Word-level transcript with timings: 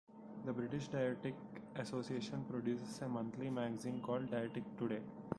The 0.45 0.51
British 0.51 0.87
Dietetic 0.87 1.35
Association 1.75 2.43
produces 2.49 2.99
a 3.03 3.07
monthly 3.07 3.51
magazine 3.51 4.01
called 4.01 4.31
Dietetics 4.31 4.71
Today. 4.79 5.01